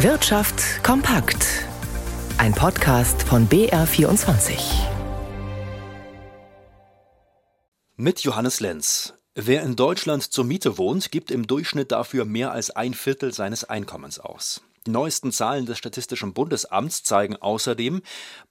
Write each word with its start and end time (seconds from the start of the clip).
Wirtschaft 0.00 0.84
kompakt. 0.84 1.64
Ein 2.36 2.52
Podcast 2.52 3.22
von 3.22 3.48
BR24. 3.48 4.58
Mit 7.96 8.20
Johannes 8.20 8.60
Lenz. 8.60 9.14
Wer 9.34 9.62
in 9.62 9.74
Deutschland 9.74 10.22
zur 10.22 10.44
Miete 10.44 10.76
wohnt, 10.76 11.10
gibt 11.10 11.30
im 11.30 11.46
Durchschnitt 11.46 11.92
dafür 11.92 12.26
mehr 12.26 12.52
als 12.52 12.68
ein 12.68 12.92
Viertel 12.92 13.32
seines 13.32 13.64
Einkommens 13.64 14.20
aus. 14.20 14.60
Die 14.86 14.92
neuesten 14.92 15.32
Zahlen 15.32 15.66
des 15.66 15.78
Statistischen 15.78 16.32
Bundesamts 16.32 17.02
zeigen 17.02 17.34
außerdem, 17.34 18.02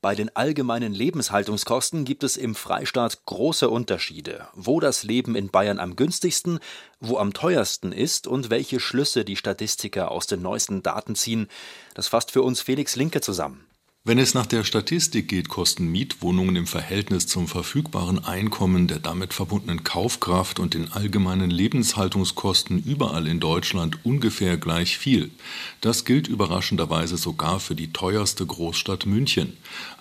bei 0.01 0.15
den 0.15 0.35
allgemeinen 0.35 0.93
Lebenshaltungskosten 0.93 2.03
gibt 2.03 2.25
es 2.25 2.35
im 2.35 2.55
Freistaat 2.55 3.25
große 3.25 3.69
Unterschiede, 3.69 4.49
wo 4.53 4.81
das 4.81 5.03
Leben 5.03 5.37
in 5.37 5.49
Bayern 5.49 5.79
am 5.79 5.95
günstigsten, 5.95 6.59
wo 6.99 7.19
am 7.19 7.31
teuersten 7.31 7.93
ist 7.93 8.27
und 8.27 8.49
welche 8.49 8.81
Schlüsse 8.81 9.23
die 9.23 9.37
Statistiker 9.37 10.11
aus 10.11 10.27
den 10.27 10.41
neuesten 10.41 10.83
Daten 10.83 11.15
ziehen. 11.15 11.47
Das 11.93 12.09
fasst 12.09 12.31
für 12.31 12.41
uns 12.41 12.59
Felix 12.59 12.97
Linke 12.97 13.21
zusammen. 13.21 13.65
Wenn 14.07 14.19
es 14.19 14.35
nach 14.35 14.45
der 14.45 14.63
Statistik 14.63 15.27
geht, 15.29 15.49
kosten 15.49 15.87
Mietwohnungen 15.87 16.55
im 16.55 16.67
Verhältnis 16.67 17.25
zum 17.25 17.47
verfügbaren 17.47 18.23
Einkommen, 18.23 18.87
der 18.87 18.99
damit 18.99 19.33
verbundenen 19.33 19.83
Kaufkraft 19.83 20.59
und 20.59 20.75
den 20.75 20.91
allgemeinen 20.91 21.49
Lebenshaltungskosten 21.49 22.83
überall 22.83 23.25
in 23.25 23.39
Deutschland 23.39 24.05
ungefähr 24.05 24.57
gleich 24.57 24.99
viel. 24.99 25.31
Das 25.81 26.05
gilt 26.05 26.27
überraschenderweise 26.27 27.17
sogar 27.17 27.59
für 27.59 27.73
die 27.73 27.93
teuerste 27.93 28.45
Großstadt 28.45 29.07
München. 29.07 29.57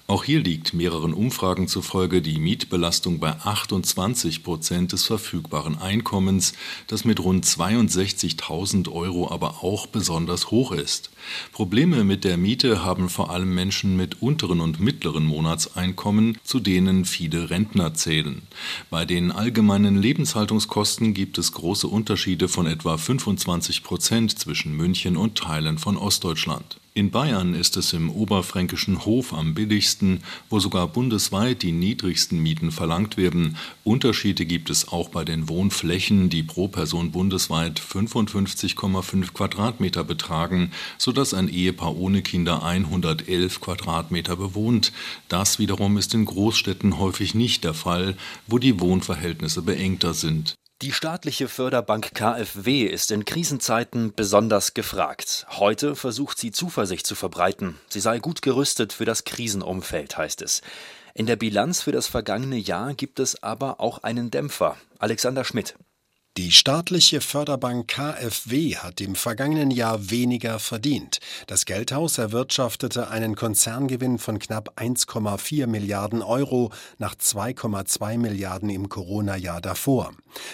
Auch 0.07 0.25
hier 0.25 0.41
liegt 0.41 0.75
mehreren 0.75 1.15
Umfragen 1.15 1.67
zufolge 1.67 2.21
die 2.21 2.39
Mietbelastung 2.39 3.21
bei 3.21 3.41
28 3.41 4.43
Prozent 4.43 4.93
des 4.93 5.05
verfügbaren 5.05 5.79
Einkommens, 5.79 6.53
das 6.89 7.07
mit 7.07 7.21
rund 7.21 7.47
62.000 7.47 8.93
Euro 8.93 9.31
aber 9.31 9.65
auch 9.65 9.87
besonders 9.87 10.51
hoch 10.51 10.73
ist. 10.73 11.11
Probleme 11.53 12.05
mit 12.05 12.25
der 12.25 12.37
Miete 12.37 12.85
haben 12.85 13.09
vor 13.09 13.31
allem 13.31 13.55
Menschen 13.55 13.97
mit 13.97 14.21
unteren 14.21 14.61
und 14.61 14.79
mittleren 14.79 15.25
Monatseinkommen, 15.25 16.37
zu 16.45 16.61
denen 16.61 17.07
viele 17.07 17.49
Rentner 17.49 17.95
zählen. 17.95 18.43
Bei 18.91 19.07
den 19.07 19.33
allgemeinen 19.33 19.97
Lebenshaltungskosten 19.97 21.15
gibt 21.15 21.39
es 21.39 21.53
große 21.53 21.89
Unterschiede 21.89 22.49
von 22.49 22.67
etwa 22.67 22.99
25 22.99 23.83
Prozent 23.83 24.39
zwischen 24.39 24.77
München 24.77 25.17
und 25.17 25.39
Teilen 25.39 25.79
von 25.79 25.97
Ostdeutschland. 25.97 26.77
In 26.97 27.11
Bayern 27.11 27.55
ist 27.55 27.77
es 27.77 27.93
im 27.93 28.09
oberfränkischen 28.09 29.05
Hof 29.05 29.35
am 29.35 29.53
billigsten, 29.53 30.23
wo 30.49 30.61
sogar 30.61 30.87
bundesweit 30.87 31.63
die 31.63 31.73
niedrigsten 31.73 32.41
Mieten 32.41 32.71
verlangt 32.71 33.17
werden. 33.17 33.57
Unterschiede 33.83 34.47
gibt 34.47 34.71
es 34.71 34.87
auch 34.87 35.09
bei 35.09 35.25
den 35.25 35.49
Wohnflächen, 35.49 36.31
die 36.31 36.45
pro 36.45 36.69
Person 36.69 37.11
bundesweit 37.11 37.81
55,5 37.81 39.33
Quadratmeter 39.33 40.05
betragen, 40.05 40.71
sodass 40.97 41.35
ein 41.35 41.49
Ehepaar 41.49 41.97
ohne 41.97 42.23
Kinder 42.23 42.63
111 42.63 43.61
Quadratmeter 43.61 44.37
bewohnt. 44.37 44.93
Das 45.29 45.59
wiederum 45.59 45.99
ist 45.99 46.15
in 46.15 46.25
Großstädten 46.25 47.01
häufig 47.01 47.35
nicht 47.35 47.65
der 47.65 47.75
Fall, 47.75 48.17
wo 48.47 48.59
die 48.59 48.79
Wohnverhältnisse 48.79 49.63
beengter 49.63 50.15
sind. 50.15 50.55
Die 50.83 50.93
staatliche 50.93 51.49
Förderbank 51.49 52.15
KfW 52.15 52.83
ist 52.83 53.13
in 53.13 53.25
Krisenzeiten 53.25 54.13
besonders 54.15 54.75
gefragt. 54.75 55.47
Heute 55.51 55.95
versucht 55.95 56.37
sie 56.37 56.51
Zuversicht 56.51 57.07
zu 57.07 57.15
verbreiten. 57.15 57.79
Sie 57.89 58.01
sei 58.01 58.19
gut 58.19 58.43
gerüstet 58.43 58.93
für 58.93 59.05
das 59.05 59.23
Krisenumfeld, 59.23 60.19
heißt 60.19 60.43
es. 60.43 60.63
In 61.15 61.27
der 61.27 61.37
Bilanz 61.37 61.83
für 61.83 61.93
das 61.93 62.09
vergangene 62.09 62.57
Jahr 62.57 62.93
gibt 62.95 63.21
es 63.21 63.41
aber 63.41 63.81
auch 63.81 64.03
einen 64.03 64.33
Dämpfer. 64.33 64.77
Alexander 64.99 65.45
Schmidt. 65.45 65.77
Die 66.37 66.51
staatliche 66.51 67.21
Förderbank 67.21 67.87
KfW 67.87 68.75
hat 68.75 69.01
im 69.01 69.15
vergangenen 69.15 69.71
Jahr 69.71 70.11
weniger 70.11 70.59
verdient. 70.59 71.21
Das 71.47 71.65
Geldhaus 71.65 72.19
erwirtschaftete 72.19 73.07
einen 73.07 73.37
Konzerngewinn 73.37 74.19
von 74.19 74.41
knapp 74.41 74.77
1,4 74.77 75.69
Milliarden 75.69 76.23
Euro 76.23 76.73
nach 76.99 77.15
2,2 77.15 78.19
Milliarden 78.19 78.69
im 78.69 78.89
Corona-Jahr 78.89 79.61
davor. 79.61 80.11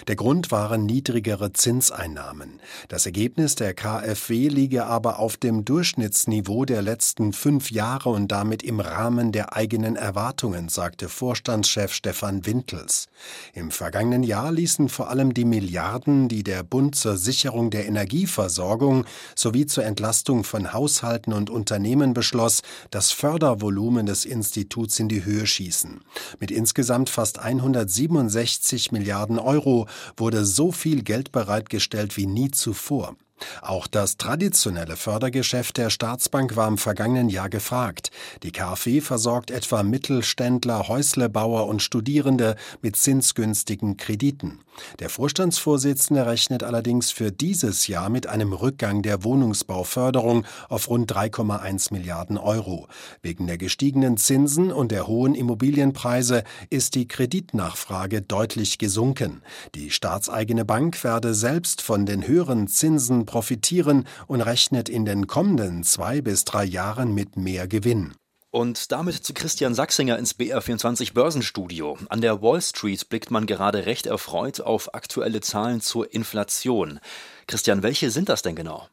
Der 0.07 0.17
Grund 0.17 0.51
waren 0.51 0.85
niedrigere 0.85 1.55
Zinseinnahmen. 1.55 2.61
Das 2.89 3.07
Ergebnis 3.07 3.55
der 3.55 3.73
KfW 3.73 4.49
liege 4.49 4.85
aber 4.85 5.19
auf 5.19 5.39
dem 5.39 5.65
Durchschnittsniveau 5.65 6.67
der 6.67 6.83
letzten 6.83 7.33
fünf 7.33 7.71
Jahre 7.71 8.11
und 8.11 8.29
damit 8.29 8.63
im 8.63 8.81
Rahmen 8.81 9.33
der 9.33 9.57
eigenen 9.57 9.97
Erwartungen, 9.97 10.69
sagte 10.69 11.09
Vorstandschef 11.09 11.95
Stefan 11.95 12.45
Wintels. 12.45 13.09
Im 13.55 13.71
vergangenen 13.71 14.23
Jahr 14.23 14.53
ließen 14.53 14.91
vor 14.91 15.09
allem 15.09 15.33
die 15.33 15.47
Milliarden, 15.71 16.29
die 16.29 16.43
der 16.43 16.65
Bund 16.65 16.97
zur 16.97 17.17
Sicherung 17.17 17.71
der 17.71 17.87
Energieversorgung 17.87 19.05
sowie 19.37 19.67
zur 19.67 19.85
Entlastung 19.85 20.43
von 20.43 20.73
Haushalten 20.73 21.33
und 21.33 21.49
Unternehmen 21.49 22.13
beschloss, 22.13 22.63
das 22.91 23.13
Fördervolumen 23.13 24.05
des 24.05 24.25
Instituts 24.25 24.99
in 24.99 25.09
die 25.09 25.25
Höhe 25.25 25.47
schießen. 25.47 26.01
Mit 26.41 26.51
insgesamt 26.51 27.09
fast 27.09 27.39
167 27.39 28.91
Milliarden 28.91 29.39
Euro 29.39 29.87
wurde 30.17 30.45
so 30.45 30.73
viel 30.73 31.05
Geld 31.05 31.31
bereitgestellt 31.31 32.17
wie 32.17 32.27
nie 32.27 32.51
zuvor. 32.51 33.15
Auch 33.63 33.87
das 33.87 34.17
traditionelle 34.17 34.97
Fördergeschäft 34.97 35.77
der 35.77 35.91
Staatsbank 35.91 36.57
war 36.57 36.69
im 36.69 36.79
vergangenen 36.79 37.29
Jahr 37.29 37.49
gefragt. 37.49 38.11
Die 38.43 38.53
KfW 38.53 39.01
versorgt 39.01 39.51
etwa 39.51 39.83
Mittelständler, 39.83 40.89
Häuslebauer 40.89 41.67
und 41.67 41.83
Studierende 41.83 42.57
mit 42.83 42.97
zinsgünstigen 42.97 43.97
Krediten. 43.97 44.61
Der 44.99 45.11
Vorstandsvorsitzende 45.11 46.27
rechnet 46.27 46.63
allerdings 46.63 47.11
für 47.11 47.33
dieses 47.33 47.87
Jahr 47.87 48.09
mit 48.09 48.27
einem 48.27 48.53
Rückgang 48.53 49.03
der 49.03 49.25
Wohnungsbauförderung 49.25 50.47
auf 50.69 50.89
rund 50.89 51.13
3,1 51.13 51.93
Milliarden 51.93 52.39
Euro. 52.39 52.87
Wegen 53.23 53.47
der 53.47 53.59
gestiegenen 53.59 54.17
Zinsen 54.17 54.73
und 54.73 54.93
der 54.93 55.07
hohen 55.07 55.35
Immobilienpreise 55.35 56.45
ist 56.71 56.95
die 56.95 57.09
Kreditnachfrage 57.09 58.23
deutlich 58.23 58.79
gesunken. 58.79 59.43
Die 59.75 59.91
staatseigene 59.91 60.65
Bank 60.65 61.03
werde 61.05 61.35
selbst 61.35 61.83
von 61.83 62.07
den 62.07 62.27
höheren 62.27 62.69
Zinsen 62.69 63.27
profitieren 63.31 64.09
und 64.27 64.41
rechnet 64.41 64.89
in 64.89 65.05
den 65.05 65.29
kommenden 65.29 65.85
zwei 65.85 66.21
bis 66.21 66.45
drei 66.45 66.65
Jahren 66.65 67.15
mit 67.15 67.37
mehr 67.37 67.69
Gewinn. 67.69 68.15
Und 68.51 68.91
damit 68.91 69.15
zu 69.15 69.33
Christian 69.35 69.77
Sachsinger 69.77 70.19
ins 70.19 70.37
BR24 70.37 71.15
Börsenstudio. 71.15 71.97
An 72.09 72.21
der 72.21 72.43
Wall 72.43 72.61
Street 72.61 73.09
blickt 73.09 73.31
man 73.31 73.47
gerade 73.47 73.87
recht 73.87 74.07
erfreut 74.07 74.61
auf 74.61 74.93
aktuelle 74.95 75.41
Zahlen 75.41 75.81
zur 75.81 76.13
Inflation. 76.13 76.99
Christian, 77.47 77.85
welche 77.85 78.11
sind 78.11 78.29
das 78.29 78.43
denn 78.43 78.57
genau? 78.57 78.89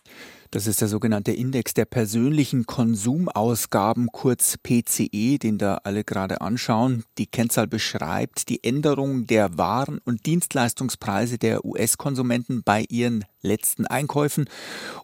Das 0.52 0.66
ist 0.66 0.80
der 0.80 0.88
sogenannte 0.88 1.34
Index 1.34 1.74
der 1.74 1.84
persönlichen 1.84 2.66
Konsumausgaben, 2.66 4.08
kurz 4.14 4.58
PCE, 4.64 5.40
den 5.40 5.58
da 5.58 5.81
alle 5.84 6.06
gerade 6.06 6.40
anschauen. 6.40 7.03
Die 7.18 7.28
Kennzahl 7.28 7.68
beschreibt 7.68 8.47
die 8.47 8.64
Änderung 8.64 9.28
der 9.28 9.58
Waren- 9.58 10.00
und 10.06 10.26
Dienstleistungspreise 10.26 11.38
der 11.38 11.66
US-Konsumenten 11.66 12.64
bei 12.64 12.86
ihren 12.88 13.26
letzten 13.47 13.88
Einkäufen. 13.88 14.50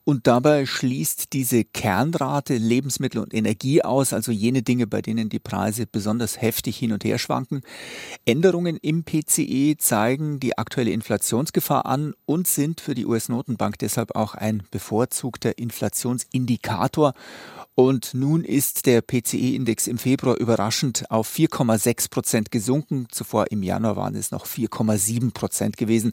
Und 0.04 0.28
dabei 0.28 0.66
schließt 0.66 1.34
diese 1.34 1.64
Kernrate 1.64 2.58
Lebensmittel 2.58 3.22
und 3.22 3.34
Energie 3.34 3.82
aus, 3.82 4.14
also 4.14 4.32
jene 4.32 4.62
Dinge, 4.62 4.86
bei 4.86 5.02
denen 5.02 5.30
die 5.30 5.40
Preise 5.40 5.88
besonders 5.88 6.42
heftig 6.42 6.78
hin 6.78 6.92
und 6.92 7.04
her 7.04 7.18
schwanken. 7.18 7.62
Änderungen 8.26 8.78
im 8.78 9.04
PCE 9.04 9.78
zeigen 9.78 10.40
die 10.40 10.58
aktuelle 10.58 10.92
Inflationsgefahr 10.92 11.86
an 11.86 12.14
und 12.26 12.48
sind 12.48 12.82
für 12.82 12.96
die 12.96 13.06
US-Notenbank 13.06 13.80
deshalb 13.80 14.16
auch 14.16 14.36
ein 14.36 14.64
bevorzugter 14.72 15.58
Inflationsindikator. 15.58 17.14
Und 17.76 18.14
nun 18.14 18.44
ist 18.44 18.86
der 18.86 19.02
PCE-Index 19.02 19.88
im 19.88 19.98
Februar 19.98 20.38
überraschend 20.38 21.10
auf 21.10 21.34
4,6 21.34 22.10
Prozent 22.12 22.52
gesunken. 22.52 23.08
Zuvor 23.10 23.48
im 23.50 23.64
Januar 23.64 23.96
waren 23.96 24.16
es 24.16 24.30
noch 24.30 24.46
4,7 24.46 25.34
Prozent 25.34 25.78
gewesen. 25.78 26.12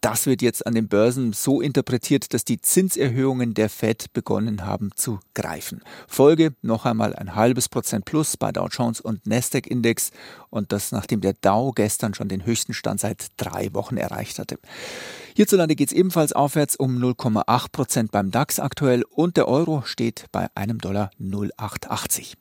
Das 0.00 0.26
wird 0.26 0.42
jetzt 0.42 0.66
an 0.66 0.74
den 0.74 0.88
Börsen 0.88 1.32
so 1.32 1.60
interpretiert, 1.60 2.34
dass 2.34 2.44
die 2.44 2.60
Zinserhöhungen 2.60 3.54
der 3.54 3.68
Fed 3.68 4.12
begonnen 4.12 4.64
haben 4.64 4.90
zu 4.96 5.20
greifen. 5.34 5.82
Folge 6.08 6.54
noch 6.62 6.84
einmal 6.84 7.14
ein 7.14 7.36
halbes 7.36 7.68
Prozent 7.68 8.04
plus 8.04 8.36
bei 8.36 8.50
Dow 8.50 8.68
Jones 8.68 9.00
und 9.00 9.26
Nasdaq 9.26 9.66
Index 9.68 10.10
und 10.50 10.72
das 10.72 10.90
nachdem 10.90 11.20
der 11.20 11.34
Dow 11.34 11.72
gestern 11.72 12.14
schon 12.14 12.28
den 12.28 12.44
höchsten 12.44 12.74
Stand 12.74 13.00
seit 13.00 13.26
drei 13.36 13.72
Wochen 13.74 13.96
erreicht 13.96 14.38
hatte. 14.38 14.58
Hierzulande 15.38 15.76
geht 15.76 15.90
es 15.90 15.94
ebenfalls 15.94 16.32
aufwärts 16.32 16.74
um 16.74 16.98
0,8 16.98 17.70
Prozent 17.70 18.10
beim 18.10 18.32
DAX 18.32 18.58
aktuell 18.58 19.04
und 19.04 19.36
der 19.36 19.46
Euro 19.46 19.82
steht 19.84 20.24
bei 20.32 20.48
einem 20.56 20.78
Dollar 20.78 21.12
0,880. 21.18 22.34